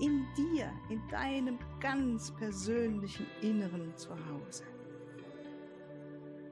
[0.00, 4.64] in dir, in deinem ganz persönlichen Inneren zu Hause.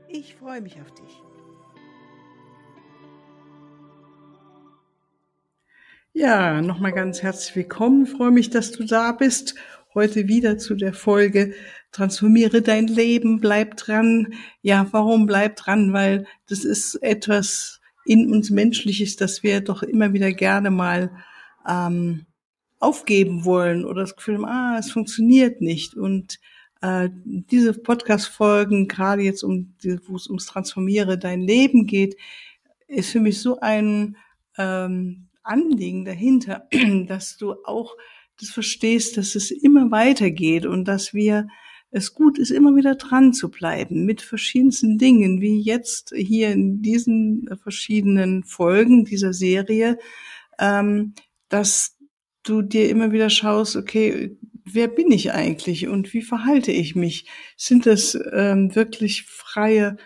[0.09, 1.23] Ich freue mich auf dich.
[6.12, 8.05] Ja, nochmal ganz herzlich willkommen.
[8.05, 9.55] Ich freue mich, dass du da bist.
[9.95, 11.55] Heute wieder zu der Folge
[11.93, 14.34] Transformiere dein Leben, bleib dran.
[14.62, 15.93] Ja, warum bleib dran?
[15.93, 21.11] Weil das ist etwas in uns Menschliches, das wir doch immer wieder gerne mal
[21.69, 22.27] ähm,
[22.83, 25.95] aufgeben wollen oder das Gefühl haben, ah, es funktioniert nicht.
[25.95, 26.41] Und
[26.81, 29.75] äh, diese Podcast-Folgen, gerade jetzt um,
[30.06, 32.17] wo es ums Transformiere dein Leben geht,
[32.89, 34.17] ist für mich so ein
[34.59, 36.69] ähm, Anliegen dahinter,
[37.06, 37.97] dass du auch
[38.41, 41.47] das verstehst, dass es immer weitergeht und dass wir
[41.93, 46.83] es gut ist, immer wieder dran zu bleiben mit verschiedensten Dingen, wie jetzt hier in
[46.83, 49.99] diesen verschiedenen Folgen dieser Serie,
[50.59, 51.15] ähm,
[51.49, 51.92] dass
[52.43, 57.29] du dir immer wieder schaust, okay, wer bin ich eigentlich und wie verhalte ich mich?
[57.57, 59.97] Sind das ähm, wirklich freie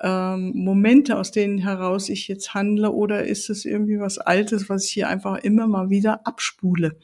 [0.00, 4.86] ähm, Momente, aus denen heraus ich jetzt handle, oder ist es irgendwie was Altes, was
[4.86, 6.98] ich hier einfach immer mal wieder abspule?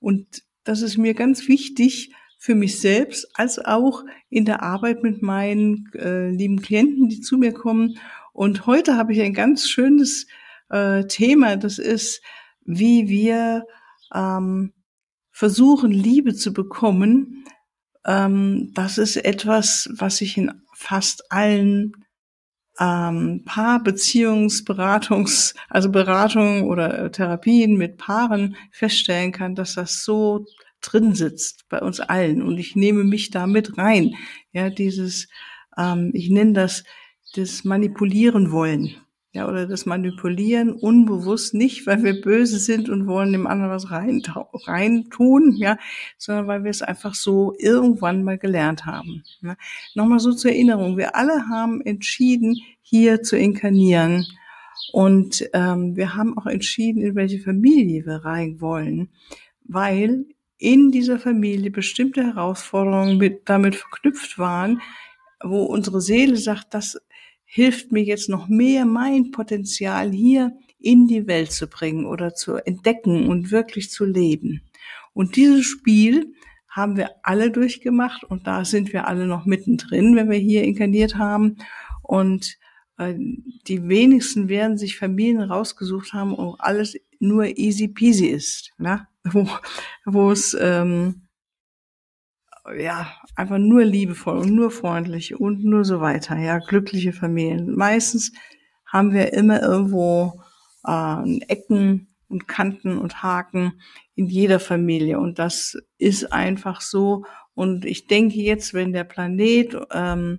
[0.00, 5.20] Und das ist mir ganz wichtig für mich selbst, als auch in der Arbeit mit
[5.20, 7.98] meinen äh, lieben Klienten, die zu mir kommen.
[8.32, 10.26] Und heute habe ich ein ganz schönes
[10.70, 12.22] äh, Thema, das ist,
[12.64, 13.66] wie wir
[14.14, 14.72] ähm,
[15.30, 17.44] versuchen, Liebe zu bekommen,
[18.06, 21.92] ähm, das ist etwas, was ich in fast allen
[22.78, 30.46] ähm, Paarbeziehungsberatungs, also Beratungen oder Therapien mit Paaren feststellen kann, dass das so
[30.80, 32.42] drin sitzt bei uns allen.
[32.42, 34.14] Und ich nehme mich da mit rein.
[34.52, 35.28] Ja, dieses,
[35.76, 36.84] ähm, ich nenne das
[37.34, 38.96] das Manipulieren wollen
[39.32, 43.90] ja, oder das Manipulieren unbewusst nicht, weil wir böse sind und wollen dem anderen was
[43.92, 44.22] rein,
[44.66, 45.78] rein tun, ja,
[46.18, 49.22] sondern weil wir es einfach so irgendwann mal gelernt haben.
[49.40, 49.56] Ne?
[49.94, 54.26] Nochmal so zur Erinnerung, wir alle haben entschieden, hier zu inkarnieren
[54.92, 59.10] und ähm, wir haben auch entschieden, in welche Familie wir rein wollen,
[59.64, 60.24] weil
[60.58, 64.82] in dieser Familie bestimmte Herausforderungen mit, damit verknüpft waren,
[65.42, 67.00] wo unsere Seele sagt, das
[67.52, 72.54] hilft mir jetzt noch mehr, mein Potenzial hier in die Welt zu bringen oder zu
[72.54, 74.62] entdecken und wirklich zu leben.
[75.14, 76.32] Und dieses Spiel
[76.68, 81.16] haben wir alle durchgemacht und da sind wir alle noch mittendrin, wenn wir hier inkarniert
[81.16, 81.56] haben.
[82.02, 82.56] Und
[82.98, 83.14] äh,
[83.66, 89.08] die wenigsten werden sich Familien rausgesucht haben, wo alles nur easy peasy ist, ne?
[90.04, 91.22] wo, es ähm,
[92.78, 97.74] ja, einfach nur liebevoll und nur freundlich und nur so weiter, ja, glückliche Familien.
[97.74, 98.32] Meistens
[98.86, 100.42] haben wir immer irgendwo
[100.86, 103.80] äh, Ecken und Kanten und Haken
[104.14, 107.24] in jeder Familie und das ist einfach so.
[107.54, 110.38] Und ich denke jetzt, wenn der Planet ähm,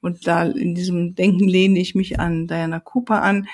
[0.00, 3.48] und da in diesem Denken lehne ich mich an Diana Cooper an,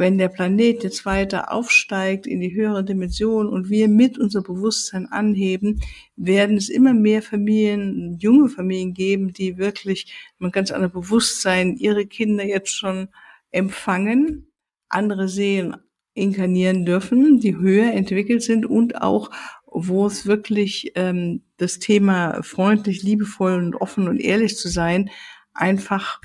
[0.00, 5.04] wenn der Planet jetzt weiter aufsteigt in die höhere Dimension und wir mit unser Bewusstsein
[5.04, 5.82] anheben,
[6.16, 12.06] werden es immer mehr Familien, junge Familien geben, die wirklich mit ganz anderem Bewusstsein ihre
[12.06, 13.08] Kinder jetzt schon
[13.50, 14.50] empfangen,
[14.88, 15.76] andere sehen,
[16.14, 19.30] inkarnieren dürfen, die höher entwickelt sind und auch
[19.66, 25.10] wo es wirklich ähm, das Thema freundlich, liebevoll und offen und ehrlich zu sein
[25.52, 26.22] einfach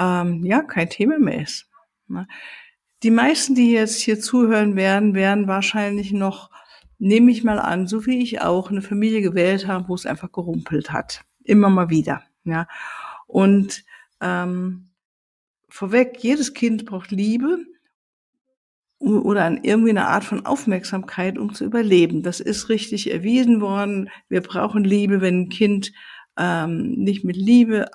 [0.00, 1.68] ähm, ja kein Thema mehr ist.
[2.08, 2.26] Ne?
[3.02, 6.50] Die meisten, die jetzt hier zuhören werden, werden wahrscheinlich noch,
[6.98, 10.32] nehme ich mal an, so wie ich auch, eine Familie gewählt haben, wo es einfach
[10.32, 11.22] gerumpelt hat.
[11.44, 12.22] Immer mal wieder.
[12.44, 12.66] Ja.
[13.26, 13.84] Und
[14.20, 14.90] ähm,
[15.68, 17.58] vorweg, jedes Kind braucht Liebe
[18.98, 22.24] oder irgendwie eine Art von Aufmerksamkeit, um zu überleben.
[22.24, 24.10] Das ist richtig erwiesen worden.
[24.28, 25.92] Wir brauchen Liebe, wenn ein Kind
[26.36, 27.86] ähm, nicht mit Liebe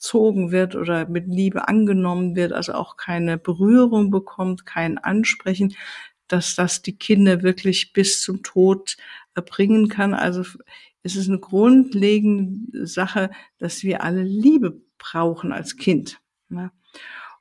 [0.00, 5.74] aufgezogen wird oder mit Liebe angenommen wird, also auch keine Berührung bekommt, kein Ansprechen,
[6.26, 8.96] dass das die Kinder wirklich bis zum Tod
[9.34, 10.14] erbringen kann.
[10.14, 10.42] Also
[11.02, 16.20] es ist eine grundlegende Sache, dass wir alle Liebe brauchen als Kind.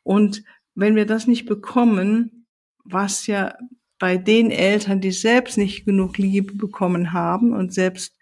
[0.03, 0.44] Und
[0.75, 2.45] wenn wir das nicht bekommen,
[2.83, 3.56] was ja
[4.00, 8.15] bei den Eltern, die selbst nicht genug Liebe bekommen haben und selbst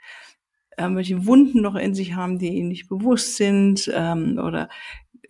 [0.77, 4.69] irgendwelche Wunden noch in sich haben, die ihnen nicht bewusst sind ähm, oder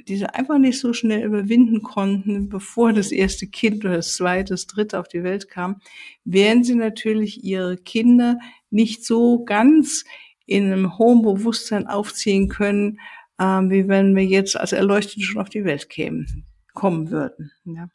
[0.08, 4.68] diese einfach nicht so schnell überwinden konnten, bevor das erste Kind oder das zweite, das
[4.68, 5.82] dritte auf die Welt kam,
[6.24, 8.40] werden sie natürlich ihre Kinder
[8.70, 10.04] nicht so ganz
[10.46, 13.00] in einem hohen Bewusstsein aufziehen können,
[13.40, 17.52] ähm, wie wenn wir jetzt als Erleuchtete schon auf die Welt kämen, kommen würden.
[17.66, 17.90] Ja,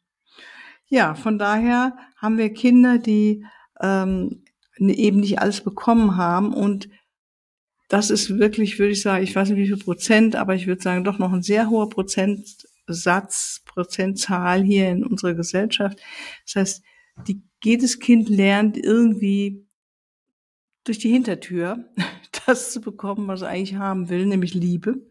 [0.89, 3.45] ja von daher haben wir Kinder, die
[3.81, 4.45] ähm,
[4.79, 6.89] eben nicht alles bekommen haben und
[7.93, 10.81] das ist wirklich, würde ich sagen, ich weiß nicht wie viel Prozent, aber ich würde
[10.81, 16.01] sagen, doch noch ein sehr hoher Prozentsatz, Prozentzahl hier in unserer Gesellschaft.
[16.47, 16.85] Das heißt,
[17.29, 19.67] die, jedes Kind lernt irgendwie
[20.85, 21.85] durch die Hintertür
[22.47, 25.07] das zu bekommen, was er eigentlich haben will, nämlich Liebe.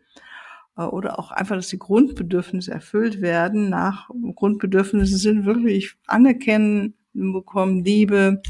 [0.76, 3.70] Äh, oder auch einfach, dass die Grundbedürfnisse erfüllt werden.
[3.70, 8.42] Nach Grundbedürfnisse sind wirklich anerkennen, bekommen Liebe,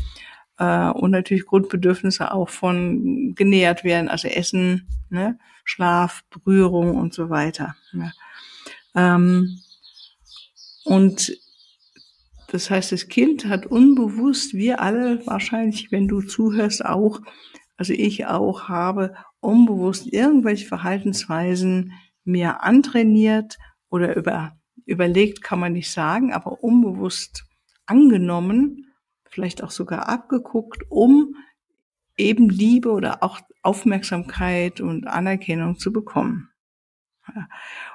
[0.62, 7.32] äh, und natürlich Grundbedürfnisse auch von genährt werden, also Essen, ne, Schlaf, Berührung und so
[7.32, 7.76] weiter.
[7.94, 8.12] Ja.
[8.96, 9.60] Ähm,
[10.86, 11.36] und
[12.50, 17.22] das heißt, das Kind hat unbewusst, wir alle wahrscheinlich, wenn du zuhörst, auch,
[17.78, 21.94] also ich auch, habe unbewusst irgendwelche Verhaltensweisen
[22.24, 23.58] mir antrainiert
[23.90, 24.56] oder über,
[24.86, 27.46] überlegt, kann man nicht sagen, aber unbewusst
[27.88, 28.91] angenommen,
[29.32, 31.36] vielleicht auch sogar abgeguckt, um
[32.18, 36.50] eben Liebe oder auch Aufmerksamkeit und Anerkennung zu bekommen.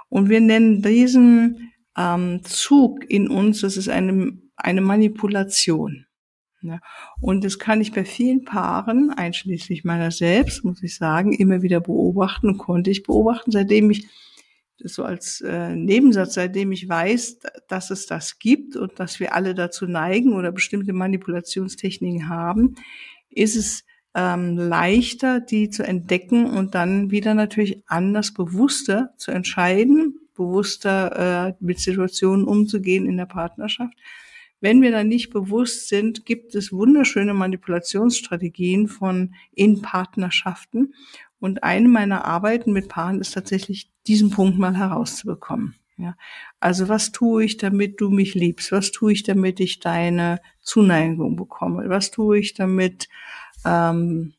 [0.08, 6.06] Und wir nennen diesen ähm, Zug in uns, das ist eine, eine Manipulation.
[6.62, 6.80] Ja.
[7.20, 11.80] Und das kann ich bei vielen Paaren, einschließlich meiner selbst, muss ich sagen, immer wieder
[11.80, 14.08] beobachten, konnte ich beobachten, seitdem ich
[14.82, 17.38] so als äh, Nebensatz, seitdem ich weiß,
[17.68, 22.76] dass es das gibt und dass wir alle dazu neigen oder bestimmte Manipulationstechniken haben,
[23.30, 23.84] ist es
[24.14, 31.54] ähm, leichter, die zu entdecken und dann wieder natürlich anders, bewusster zu entscheiden, bewusster äh,
[31.60, 33.94] mit Situationen umzugehen in der Partnerschaft.
[34.60, 40.94] Wenn wir dann nicht bewusst sind, gibt es wunderschöne Manipulationsstrategien von in Partnerschaften.
[41.38, 45.74] Und eine meiner Arbeiten mit Paaren ist tatsächlich, diesen Punkt mal herauszubekommen.
[45.98, 46.14] Ja,
[46.60, 48.70] also was tue ich, damit du mich liebst?
[48.70, 51.88] Was tue ich, damit ich deine Zuneigung bekomme?
[51.88, 53.08] Was tue ich, damit
[53.64, 54.34] ähm,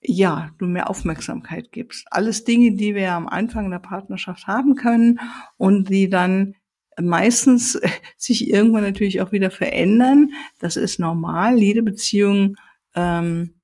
[0.00, 2.06] ja du mir Aufmerksamkeit gibst?
[2.10, 5.20] Alles Dinge, die wir am Anfang der Partnerschaft haben können
[5.58, 6.54] und die dann
[6.98, 7.78] meistens
[8.16, 10.30] sich irgendwann natürlich auch wieder verändern.
[10.58, 11.58] Das ist normal.
[11.58, 12.56] Jede Beziehung
[12.94, 13.57] ähm,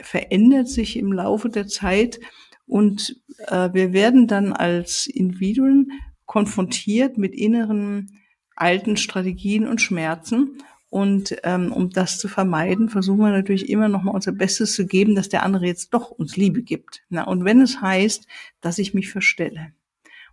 [0.00, 2.20] verändert sich im Laufe der Zeit
[2.66, 3.16] und
[3.46, 5.92] äh, wir werden dann als Individuen
[6.26, 8.20] konfrontiert mit inneren
[8.54, 10.62] alten Strategien und Schmerzen.
[10.90, 14.86] Und ähm, um das zu vermeiden, versuchen wir natürlich immer noch mal unser Bestes zu
[14.86, 17.02] geben, dass der andere jetzt doch uns Liebe gibt.
[17.08, 18.26] Na, und wenn es heißt,
[18.60, 19.72] dass ich mich verstelle.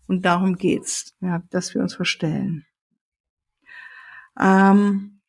[0.08, 2.66] Und darum geht's, ja, dass wir uns verstellen.
[4.40, 5.20] Ähm,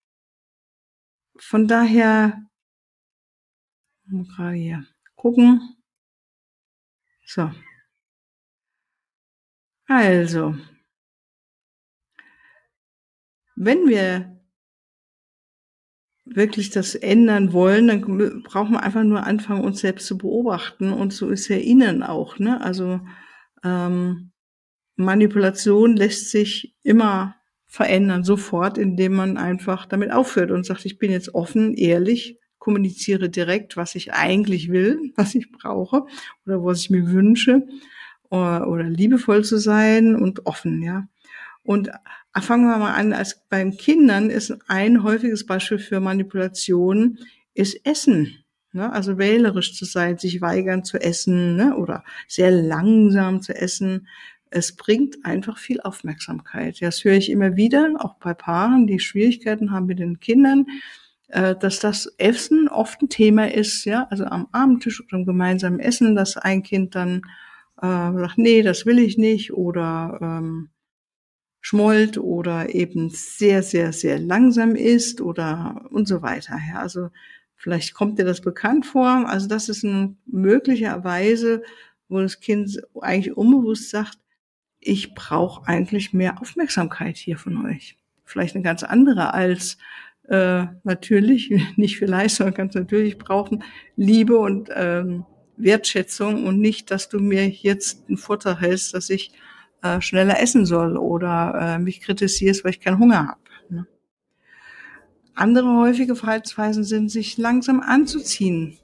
[1.39, 2.47] von daher
[4.09, 4.87] gerade hier
[5.17, 5.77] gucken.
[7.25, 7.51] So.
[9.89, 10.57] Also,
[13.57, 14.37] wenn wir
[16.25, 20.93] wirklich das ändern wollen, dann brauchen wir einfach nur anfangen, uns selbst zu beobachten.
[20.93, 22.39] Und so ist ja innen auch.
[22.39, 22.61] Ne?
[22.61, 23.01] Also
[23.65, 24.33] ähm,
[24.97, 31.13] Manipulation lässt sich immer verändern, sofort, indem man einfach damit aufhört und sagt, ich bin
[31.13, 36.07] jetzt offen, ehrlich kommuniziere direkt, was ich eigentlich will, was ich brauche
[36.45, 37.63] oder was ich mir wünsche
[38.29, 41.07] oder, oder liebevoll zu sein und offen, ja.
[41.63, 41.91] Und
[42.41, 47.19] fangen wir mal an, als beim Kindern ist ein häufiges Beispiel für Manipulation
[47.55, 48.45] ist Essen.
[48.73, 48.93] Ne?
[48.93, 51.77] Also wählerisch zu sein, sich weigern zu essen ne?
[51.77, 54.09] oder sehr langsam zu essen.
[54.51, 56.81] Es bringt einfach viel Aufmerksamkeit.
[56.81, 61.06] Das höre ich immer wieder, auch bei Paaren, die Schwierigkeiten haben mit den Kindern äh,
[61.29, 66.15] dass das Essen oft ein Thema ist, ja, also am Abendtisch oder im gemeinsamen Essen,
[66.15, 67.23] dass ein Kind dann
[67.83, 70.71] äh, sagt, nee, das will ich nicht oder ähm,
[71.61, 76.57] schmollt oder eben sehr, sehr, sehr langsam ist oder und so weiter.
[76.71, 77.11] Ja, also
[77.57, 79.29] vielleicht kommt dir das bekannt vor.
[79.29, 81.65] Also das ist ein möglicherweise,
[82.09, 84.19] wo das Kind eigentlich unbewusst sagt,
[84.79, 87.99] ich brauche eigentlich mehr Aufmerksamkeit hier von euch.
[88.25, 89.77] Vielleicht eine ganz andere als
[90.29, 93.63] äh, natürlich, nicht vielleicht, sondern ganz natürlich brauchen
[93.97, 95.25] Liebe und ähm,
[95.57, 99.33] Wertschätzung und nicht, dass du mir jetzt einen Vorteil hältst, dass ich
[99.83, 103.41] äh, schneller essen soll oder äh, mich kritisierst, weil ich keinen Hunger habe.
[103.69, 103.87] Ne?
[105.35, 108.79] Andere häufige Verhaltensweisen sind, sich langsam anzuziehen.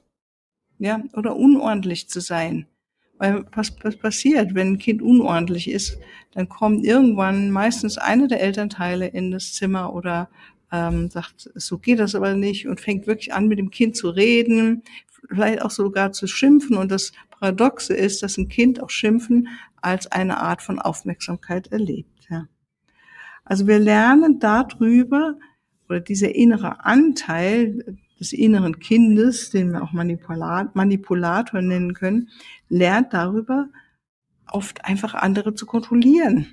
[0.79, 2.67] ja, oder unordentlich zu sein.
[3.17, 5.97] Weil was, was passiert, wenn ein Kind unordentlich ist,
[6.33, 10.29] dann kommt irgendwann meistens einer der Elternteile in das Zimmer oder
[10.73, 14.09] ähm, sagt, so geht das aber nicht und fängt wirklich an, mit dem Kind zu
[14.09, 14.81] reden,
[15.29, 16.75] vielleicht auch sogar zu schimpfen.
[16.75, 19.47] Und das Paradoxe ist, dass ein Kind auch Schimpfen
[19.81, 22.27] als eine Art von Aufmerksamkeit erlebt.
[22.29, 22.47] Ja.
[23.45, 25.37] Also wir lernen darüber,
[25.87, 32.29] oder dieser innere Anteil des inneren Kindes, den wir auch Manipulator nennen können,
[32.69, 33.67] lernt darüber,
[34.49, 36.47] oft einfach andere zu kontrollieren.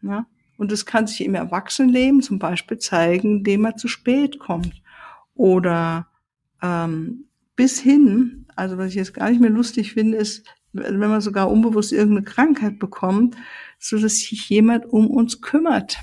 [0.00, 0.26] Ja?
[0.62, 4.80] Und es kann sich im Erwachsenenleben zum Beispiel zeigen, indem er zu spät kommt.
[5.34, 6.06] Oder
[6.62, 7.24] ähm,
[7.56, 11.50] bis hin, also was ich jetzt gar nicht mehr lustig finde, ist, wenn man sogar
[11.50, 13.34] unbewusst irgendeine Krankheit bekommt,
[13.80, 15.98] so dass sich jemand um uns kümmert.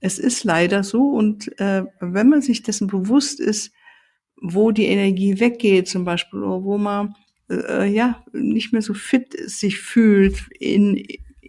[0.00, 3.70] Es ist leider so und äh, wenn man sich dessen bewusst ist,
[4.40, 7.14] wo die Energie weggeht zum Beispiel oder wo man
[7.50, 11.06] äh, ja nicht mehr so fit sich fühlt in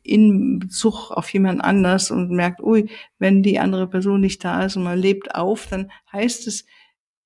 [0.07, 4.75] in Bezug auf jemand anders und merkt, ui, wenn die andere Person nicht da ist
[4.75, 6.65] und man lebt auf, dann heißt es,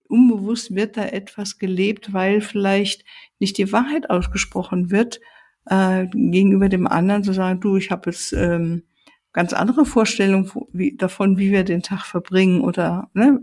[0.08, 3.06] unbewusst wird da etwas gelebt, weil vielleicht
[3.40, 5.22] nicht die Wahrheit ausgesprochen wird
[5.66, 8.84] äh, gegenüber dem anderen, zu sagen, du, ich habe jetzt ähm,
[9.32, 13.40] ganz andere Vorstellungen wie, davon, wie wir den Tag verbringen oder ne,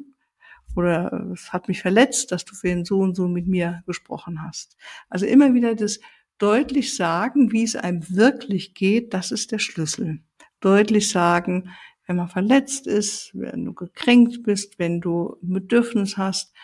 [0.76, 4.76] oder es hat mich verletzt, dass du für so und so mit mir gesprochen hast.
[5.08, 5.98] Also immer wieder das
[6.38, 10.20] deutlich sagen, wie es einem wirklich geht, das ist der Schlüssel.
[10.60, 11.70] Deutlich sagen,
[12.06, 16.54] wenn man verletzt ist, wenn du gekränkt bist, wenn du ein Bedürfnis hast,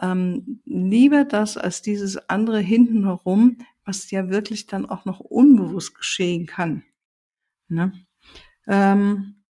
[0.00, 5.94] ähm, lieber das als dieses andere hinten herum, was ja wirklich dann auch noch unbewusst
[5.94, 6.84] geschehen kann.
[7.68, 7.92] Ne?
[8.66, 9.42] Ähm,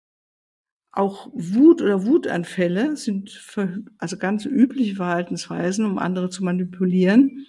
[0.91, 7.45] auch Wut oder Wutanfälle sind für, also ganz übliche Verhaltensweisen, um andere zu manipulieren.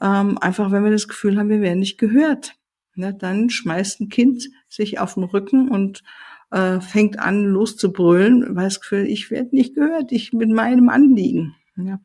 [0.00, 2.54] Ähm, einfach, wenn wir das Gefühl haben, wir werden nicht gehört.
[2.96, 6.02] Ne, dann schmeißt ein Kind sich auf den Rücken und
[6.52, 11.56] äh, fängt an loszubrüllen, weil das Gefühl, ich werde nicht gehört, ich mit meinem Anliegen.
[11.76, 11.98] Ja.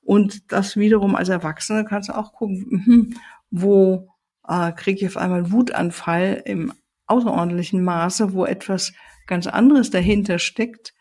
[0.00, 3.14] Und das wiederum als Erwachsene kannst du auch gucken, hm,
[3.50, 4.08] wo
[4.48, 6.72] äh, kriege ich auf einmal einen Wutanfall im
[7.06, 8.92] außerordentlichen Maße, wo etwas
[9.26, 10.92] ganz anderes dahinter steckt,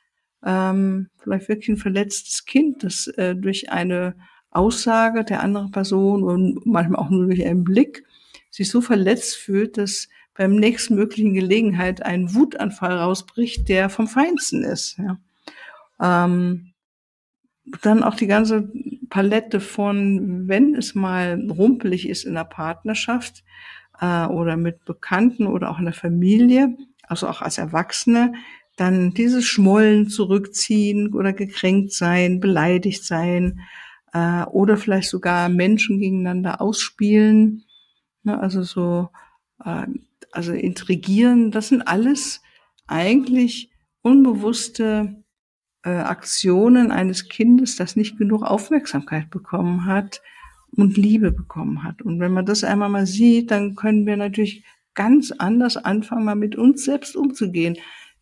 [0.46, 4.16] ähm, vielleicht wirklich ein verletztes Kind, das äh, durch eine
[4.52, 8.04] Aussage der anderen Person und manchmal auch nur durch einen Blick
[8.50, 14.64] sich so verletzt fühlt, dass beim nächsten möglichen Gelegenheit ein Wutanfall rausbricht, der vom Feinsten
[14.64, 14.98] ist.
[14.98, 15.18] Ja.
[16.02, 16.74] Ähm,
[17.82, 18.70] dann auch die ganze
[19.10, 23.44] Palette von, wenn es mal rumpelig ist in der Partnerschaft
[24.00, 26.76] äh, oder mit Bekannten oder auch in der Familie,
[27.08, 28.34] also auch als Erwachsene,
[28.78, 33.62] dann dieses Schmollen zurückziehen oder gekränkt sein, beleidigt sein
[34.14, 37.64] äh, oder vielleicht sogar Menschen gegeneinander ausspielen.
[38.24, 39.10] Ne, also so,
[39.64, 39.88] äh,
[40.32, 42.42] also intrigieren, das sind alles
[42.88, 45.24] eigentlich unbewusste
[45.84, 50.22] äh, Aktionen eines Kindes, das nicht genug Aufmerksamkeit bekommen hat
[50.72, 52.02] und Liebe bekommen hat.
[52.02, 54.64] Und wenn man das einmal mal sieht, dann können wir natürlich
[54.94, 57.78] ganz anders anfangen, mal mit uns selbst umzugehen,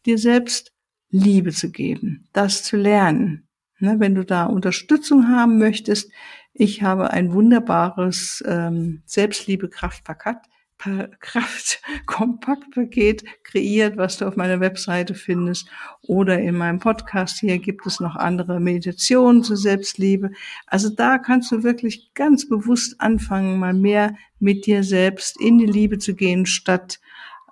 [0.05, 0.72] dir selbst
[1.10, 3.49] Liebe zu geben, das zu lernen.
[3.79, 6.12] Ne, wenn du da Unterstützung haben möchtest,
[6.53, 10.38] ich habe ein wunderbares ähm, Selbstliebe-Kraftpaket
[11.19, 15.69] Kraft Kompaktpaket kreiert, was du auf meiner Webseite findest.
[16.01, 20.31] Oder in meinem Podcast hier gibt es noch andere Meditationen zur Selbstliebe.
[20.67, 25.65] Also da kannst du wirklich ganz bewusst anfangen, mal mehr mit dir selbst in die
[25.65, 27.00] Liebe zu gehen, statt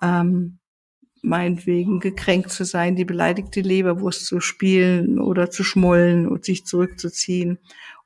[0.02, 0.60] ähm,
[1.22, 7.60] meinetwegen gekränkt zu sein, die beleidigte Leberwurst zu spielen oder zu schmollen und sich zurückzuziehen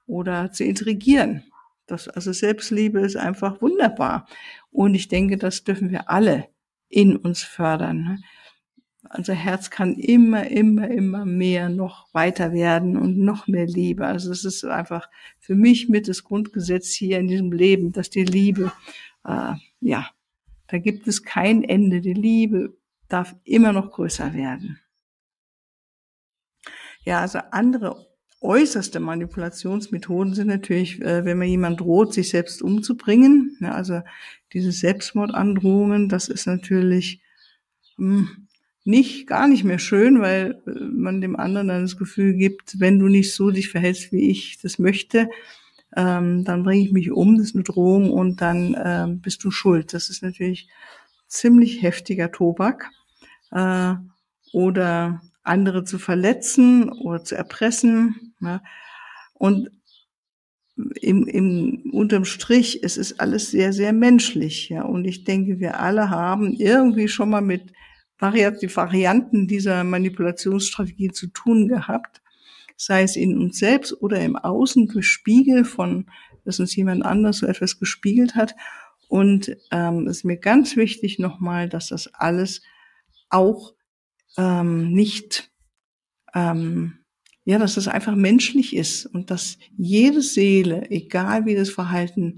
[0.06, 1.44] oder zu intrigieren.
[1.88, 4.27] Das, also Selbstliebe ist einfach wunderbar.
[4.72, 6.48] Und ich denke, das dürfen wir alle
[6.89, 8.03] in uns fördern.
[8.03, 8.20] Ne?
[9.18, 14.06] Unser Herz kann immer, immer, immer mehr noch weiter werden und noch mehr Liebe.
[14.06, 18.24] Also es ist einfach für mich mit das Grundgesetz hier in diesem Leben, dass die
[18.24, 18.72] Liebe,
[19.25, 20.10] äh, ja,
[20.68, 22.00] da gibt es kein Ende.
[22.00, 22.77] Die Liebe
[23.12, 24.80] darf immer noch größer werden.
[27.03, 28.08] Ja, also andere
[28.41, 33.58] äußerste Manipulationsmethoden sind natürlich, äh, wenn man jemand droht, sich selbst umzubringen.
[33.60, 34.01] Ja, also
[34.53, 37.22] diese Selbstmordandrohungen, das ist natürlich
[37.98, 38.48] hm,
[38.84, 43.00] nicht, gar nicht mehr schön, weil äh, man dem anderen dann das Gefühl gibt, wenn
[43.00, 45.30] du nicht so dich verhältst, wie ich das möchte,
[45.96, 49.51] ähm, dann bringe ich mich um, das ist eine Drohung und dann ähm, bist du
[49.51, 49.94] schuld.
[49.94, 50.68] Das ist natürlich
[51.27, 52.89] ziemlich heftiger Tobak.
[53.51, 53.96] Äh,
[54.53, 58.36] oder andere zu verletzen oder zu erpressen.
[58.39, 58.62] Ne?
[59.34, 59.72] Und
[61.01, 64.84] im, im unterm Strich, es ist alles sehr, sehr menschlich, ja.
[64.84, 67.74] Und ich denke, wir alle haben irgendwie schon mal mit
[68.17, 72.22] Vari die Varianten dieser Manipulationsstrategie zu tun gehabt,
[72.77, 75.24] sei es in uns selbst oder im Außen durch
[75.63, 76.05] von,
[76.46, 78.55] dass uns jemand anders so etwas gespiegelt hat.
[79.08, 82.62] Und ähm, es ist mir ganz wichtig nochmal, dass das alles
[83.32, 83.74] auch
[84.38, 85.52] ähm, nicht
[86.34, 87.02] ähm,
[87.44, 92.36] ja, dass es einfach menschlich ist und dass jede Seele, egal wie das Verhalten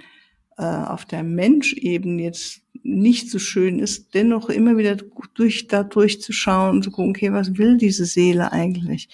[0.58, 4.98] äh, auf der Menschebene jetzt nicht so schön ist, dennoch immer wieder
[5.36, 9.10] durch da durchzuschauen und zu gucken, okay, was will diese Seele eigentlich?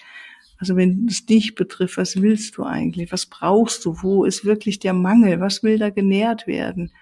[0.58, 3.10] Also wenn es dich betrifft, was willst du eigentlich?
[3.10, 3.96] Was brauchst du?
[4.02, 5.40] Wo ist wirklich der Mangel?
[5.40, 6.92] Was will da genährt werden?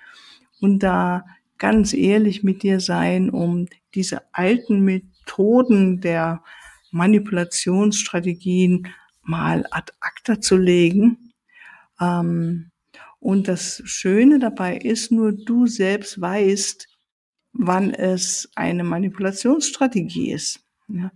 [0.60, 1.24] Und da
[1.58, 6.42] ganz ehrlich mit dir sein, um diese alten Methoden der
[6.90, 8.88] Manipulationsstrategien
[9.22, 11.32] mal ad acta zu legen.
[12.00, 12.70] Ähm,
[13.20, 16.88] und das Schöne dabei ist, nur du selbst weißt,
[17.52, 20.60] wann es eine Manipulationsstrategie ist.
[20.88, 21.10] Ja,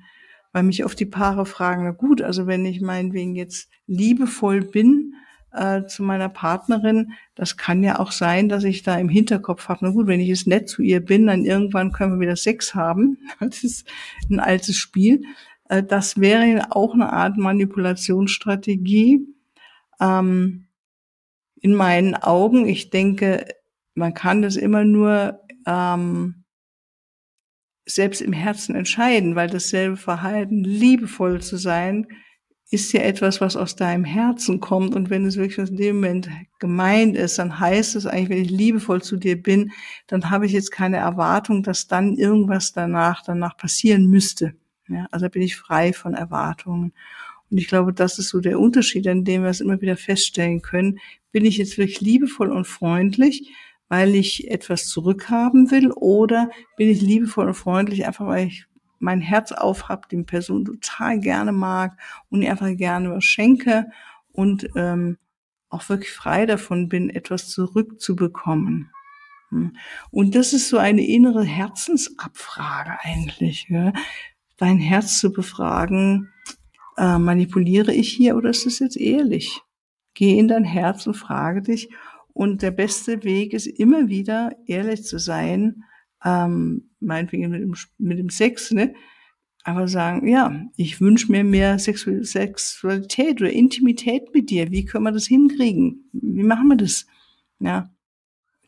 [0.53, 5.15] weil mich oft die Paare fragen, na gut, also wenn ich meinetwegen jetzt liebevoll bin
[5.53, 9.81] äh, zu meiner Partnerin, das kann ja auch sein, dass ich da im Hinterkopf habe,
[9.83, 12.75] na gut, wenn ich jetzt nett zu ihr bin, dann irgendwann können wir wieder Sex
[12.75, 13.19] haben.
[13.41, 13.89] Das ist
[14.31, 15.23] ein altes Spiel.
[15.69, 19.27] Äh, das wäre auch eine Art Manipulationsstrategie.
[20.01, 20.67] Ähm,
[21.61, 23.47] in meinen Augen, ich denke,
[23.95, 26.45] man kann das immer nur ähm,
[27.87, 32.07] selbst im Herzen entscheiden, weil dasselbe Verhalten, liebevoll zu sein,
[32.73, 34.95] ist ja etwas, was aus deinem Herzen kommt.
[34.95, 38.51] Und wenn es wirklich in dem Moment gemeint ist, dann heißt es eigentlich, wenn ich
[38.51, 39.73] liebevoll zu dir bin,
[40.07, 44.55] dann habe ich jetzt keine Erwartung, dass dann irgendwas danach, danach passieren müsste.
[44.89, 46.95] Ja, also bin ich frei von Erwartungen.
[47.51, 50.63] Und ich glaube, das ist so der Unterschied, an dem wir es immer wieder feststellen
[50.63, 50.99] können.
[51.31, 53.53] Bin ich jetzt wirklich liebevoll und freundlich,
[53.91, 58.65] weil ich etwas zurückhaben will, oder bin ich liebevoll und freundlich einfach, weil ich
[59.03, 61.99] mein Herz aufhab, die Person total gerne mag
[62.31, 63.91] und einfach gerne was schenke
[64.33, 65.19] und ähm,
[65.69, 68.91] auch wirklich frei davon bin, etwas zurückzubekommen.
[69.51, 69.77] Hm.
[70.11, 73.67] Und das ist so eine innere Herzensabfrage eigentlich.
[73.69, 73.93] Ja
[74.63, 76.33] dein Herz zu befragen,
[76.97, 79.61] äh, manipuliere ich hier oder ist es jetzt ehrlich?
[80.15, 81.91] Geh in dein Herz und frage dich.
[82.33, 85.83] Und der beste Weg ist immer wieder ehrlich zu sein,
[86.25, 88.95] ähm, meinetwegen mit dem, mit dem Sex, ne?
[89.65, 94.73] Aber sagen, ja, ich wünsche mir mehr Sexu Sexualität oder Intimität mit dir.
[94.73, 96.09] Wie können wir das hinkriegen?
[96.13, 97.07] Wie machen wir das?
[97.61, 97.89] Ja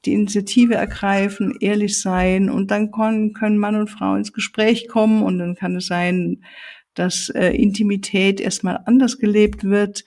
[0.05, 5.23] die Initiative ergreifen, ehrlich sein und dann können, können Mann und Frau ins Gespräch kommen
[5.23, 6.43] und dann kann es sein,
[6.95, 10.05] dass äh, Intimität erstmal anders gelebt wird,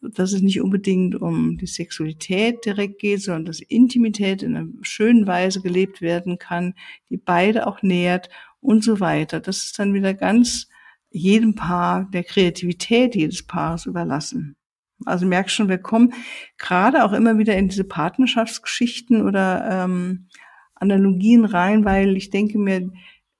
[0.00, 5.26] dass es nicht unbedingt um die Sexualität direkt geht, sondern dass Intimität in einer schönen
[5.26, 6.74] Weise gelebt werden kann,
[7.10, 8.28] die beide auch nährt
[8.60, 9.40] und so weiter.
[9.40, 10.68] Das ist dann wieder ganz
[11.10, 14.56] jedem Paar der Kreativität jedes Paares überlassen.
[15.04, 16.14] Also merkst schon, wir kommen
[16.58, 20.28] gerade auch immer wieder in diese Partnerschaftsgeschichten oder ähm,
[20.74, 22.90] Analogien rein, weil ich denke mir,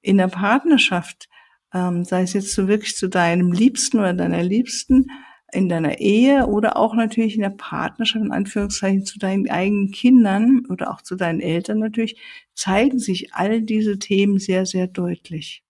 [0.01, 1.29] in der Partnerschaft,
[1.73, 5.07] ähm, sei es jetzt so wirklich zu deinem Liebsten oder deiner Liebsten,
[5.53, 10.65] in deiner Ehe oder auch natürlich in der Partnerschaft, in Anführungszeichen, zu deinen eigenen Kindern
[10.69, 12.19] oder auch zu deinen Eltern natürlich,
[12.53, 15.63] zeigen sich all diese Themen sehr, sehr deutlich.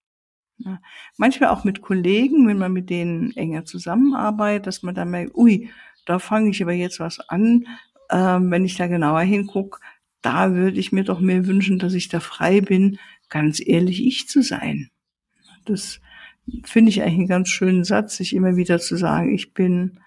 [0.58, 0.80] Ja.
[1.18, 5.70] Manchmal auch mit Kollegen, wenn man mit denen enger zusammenarbeitet, dass man dann merkt, ui,
[6.06, 7.68] da fange ich aber jetzt was an,
[8.10, 9.80] ähm, wenn ich da genauer hinguck,
[10.22, 12.98] da würde ich mir doch mehr wünschen, dass ich da frei bin,
[13.30, 14.90] ganz ehrlich ich zu sein.
[15.66, 16.00] Das
[16.64, 20.00] finde ich eigentlich einen ganz schönen Satz, sich immer wieder zu sagen, ich bin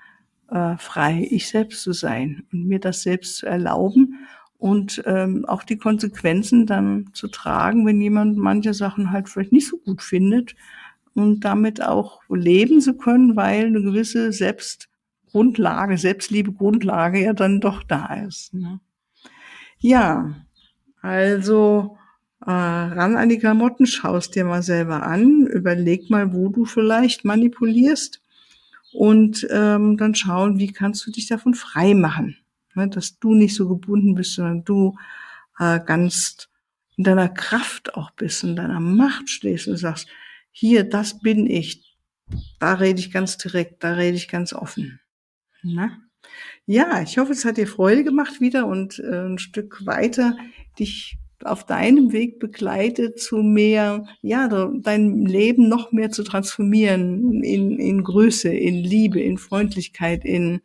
[0.50, 4.26] äh, frei, ich selbst zu sein und mir das selbst zu erlauben
[4.58, 9.68] und ähm, auch die Konsequenzen dann zu tragen, wenn jemand manche Sachen halt vielleicht nicht
[9.68, 10.54] so gut findet
[11.14, 17.82] und damit auch leben zu können, weil eine gewisse Selbstgrundlage, Selbstliebe Grundlage ja dann doch
[17.82, 18.54] da ist.
[18.54, 18.80] Ne?
[19.78, 20.34] Ja,
[21.00, 21.98] also
[22.46, 27.24] äh, ran an die Klamotten, schaust dir mal selber an, überleg mal, wo du vielleicht
[27.24, 28.22] manipulierst
[28.92, 32.36] und ähm, dann schauen, wie kannst du dich davon frei machen
[32.76, 34.96] ne, dass du nicht so gebunden bist, sondern du
[35.58, 36.48] äh, ganz
[36.96, 40.08] in deiner Kraft auch bist, in deiner Macht stehst und sagst,
[40.52, 41.96] hier, das bin ich.
[42.58, 45.00] Da rede ich ganz direkt, da rede ich ganz offen.
[45.62, 45.98] Na?
[46.64, 50.36] Ja, ich hoffe, es hat dir Freude gemacht wieder und äh, ein Stück weiter
[50.78, 57.78] dich auf deinem Weg begleitet zu mehr, ja, dein Leben noch mehr zu transformieren in,
[57.78, 60.60] in Größe, in Liebe, in Freundlichkeit, in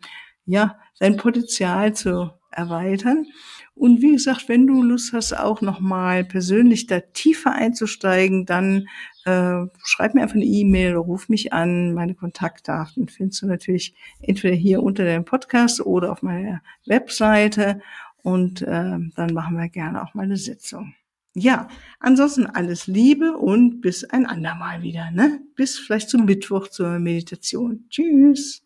[0.45, 3.25] ja, dein Potenzial zu erweitern.
[3.73, 8.87] Und wie gesagt, wenn du Lust hast, auch nochmal persönlich da tiefer einzusteigen, dann
[9.25, 11.93] äh, schreib mir einfach eine E-Mail oder ruf mich an.
[11.93, 17.81] Meine Kontaktdaten findest du natürlich entweder hier unter dem Podcast oder auf meiner Webseite.
[18.23, 20.93] Und äh, dann machen wir gerne auch mal eine Sitzung.
[21.33, 25.11] Ja, ansonsten alles Liebe und bis ein andermal wieder.
[25.11, 25.41] Ne?
[25.55, 27.85] Bis vielleicht zum Mittwoch zur Meditation.
[27.89, 28.61] Tschüss.